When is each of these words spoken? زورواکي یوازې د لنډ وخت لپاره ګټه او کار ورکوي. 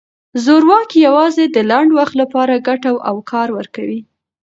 زورواکي 0.43 0.97
یوازې 1.07 1.45
د 1.47 1.57
لنډ 1.69 1.89
وخت 1.97 2.13
لپاره 2.21 2.63
ګټه 2.67 2.91
او 3.09 3.15
کار 3.31 3.47
ورکوي. 3.57 3.99